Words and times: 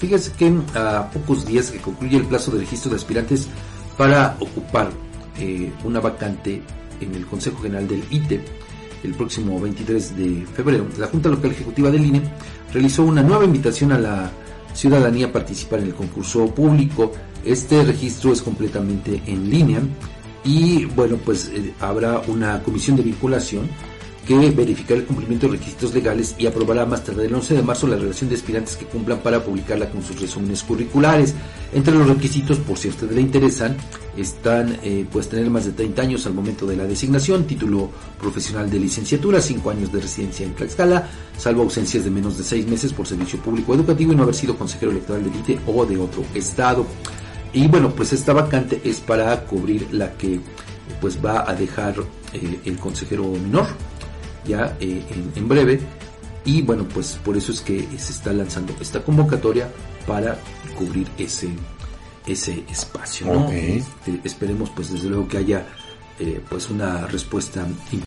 Fíjese 0.00 0.32
que 0.32 0.52
a 0.74 1.10
pocos 1.10 1.46
días 1.46 1.70
que 1.70 1.78
concluye 1.78 2.16
el 2.16 2.24
plazo 2.24 2.50
de 2.50 2.60
registro 2.60 2.90
de 2.90 2.96
aspirantes 2.96 3.48
para 3.98 4.34
ocupar 4.40 4.90
eh, 5.38 5.70
una 5.84 6.00
vacante 6.00 6.62
en 7.00 7.14
el 7.14 7.26
Consejo 7.26 7.62
General 7.62 7.86
del 7.86 8.02
ITE 8.10 8.42
el 9.04 9.14
próximo 9.14 9.60
23 9.60 10.16
de 10.16 10.46
febrero, 10.54 10.86
la 10.98 11.06
Junta 11.06 11.28
Local 11.28 11.50
Ejecutiva 11.50 11.90
del 11.90 12.04
INE 12.04 12.22
realizó 12.72 13.04
una 13.04 13.22
nueva 13.22 13.44
invitación 13.44 13.92
a 13.92 13.98
la 13.98 14.30
ciudadanía 14.74 15.26
a 15.26 15.32
participar 15.32 15.80
en 15.80 15.86
el 15.86 15.94
concurso 15.94 16.46
público. 16.54 17.12
Este 17.44 17.82
registro 17.84 18.32
es 18.32 18.42
completamente 18.42 19.22
en 19.26 19.50
línea 19.50 19.80
y 20.44 20.84
bueno, 20.86 21.16
pues 21.24 21.50
eh, 21.54 21.74
habrá 21.80 22.20
una 22.26 22.62
comisión 22.62 22.96
de 22.96 23.02
vinculación 23.02 23.68
que 24.30 24.50
verificará 24.52 25.00
el 25.00 25.06
cumplimiento 25.06 25.48
de 25.48 25.54
requisitos 25.54 25.92
legales 25.92 26.36
y 26.38 26.46
aprobará 26.46 26.86
más 26.86 27.02
tarde 27.02 27.26
el 27.26 27.34
11 27.34 27.52
de 27.52 27.62
marzo 27.62 27.88
la 27.88 27.96
relación 27.96 28.30
de 28.30 28.36
aspirantes 28.36 28.76
que 28.76 28.84
cumplan 28.84 29.18
para 29.18 29.42
publicarla 29.42 29.90
con 29.90 30.04
sus 30.04 30.20
resúmenes 30.20 30.62
curriculares. 30.62 31.34
Entre 31.72 31.92
los 31.92 32.06
requisitos, 32.06 32.58
por 32.58 32.78
si 32.78 32.86
a 32.86 32.90
ustedes 32.92 33.12
le 33.12 33.22
interesan, 33.22 33.76
están 34.16 34.78
eh, 34.84 35.04
pues 35.10 35.28
tener 35.28 35.50
más 35.50 35.64
de 35.64 35.72
30 35.72 36.02
años 36.02 36.26
al 36.26 36.34
momento 36.34 36.64
de 36.64 36.76
la 36.76 36.84
designación, 36.84 37.42
título 37.42 37.90
profesional 38.20 38.70
de 38.70 38.78
licenciatura, 38.78 39.40
5 39.40 39.68
años 39.68 39.92
de 39.92 40.00
residencia 40.00 40.46
en 40.46 40.54
Tlaxcala, 40.54 41.08
salvo 41.36 41.62
ausencias 41.62 42.04
de 42.04 42.10
menos 42.10 42.38
de 42.38 42.44
6 42.44 42.68
meses 42.68 42.92
por 42.92 43.08
servicio 43.08 43.40
público 43.40 43.74
educativo 43.74 44.12
y 44.12 44.16
no 44.16 44.22
haber 44.22 44.36
sido 44.36 44.56
consejero 44.56 44.92
electoral 44.92 45.24
de 45.24 45.30
ITE 45.40 45.58
o 45.66 45.84
de 45.84 45.98
otro 45.98 46.22
estado. 46.36 46.86
Y 47.52 47.66
bueno, 47.66 47.90
pues 47.90 48.12
esta 48.12 48.32
vacante 48.32 48.80
es 48.84 49.00
para 49.00 49.44
cubrir 49.44 49.88
la 49.90 50.12
que 50.12 50.38
pues 51.00 51.18
va 51.18 51.50
a 51.50 51.54
dejar 51.56 51.96
eh, 52.32 52.60
el 52.64 52.76
consejero 52.76 53.24
menor 53.24 53.66
ya 54.44 54.76
eh, 54.80 55.02
en, 55.34 55.48
breve. 55.48 55.80
Y 56.44 56.62
bueno, 56.62 56.86
pues 56.92 57.18
por 57.24 57.36
eso 57.36 57.52
es 57.52 57.60
que 57.60 57.86
se 57.98 58.12
está 58.12 58.32
lanzando 58.32 58.74
esta 58.80 59.02
convocatoria 59.02 59.68
para 60.06 60.38
cubrir 60.76 61.06
ese, 61.18 61.50
ese 62.26 62.64
espacio. 62.70 63.48
Este, 63.50 64.20
esperemos 64.24 64.70
pues 64.70 64.90
desde 64.92 65.08
luego 65.08 65.28
que 65.28 65.38
haya 65.38 65.66
eh, 66.18 66.40
pues 66.48 66.70
una 66.70 67.06
respuesta 67.06 67.66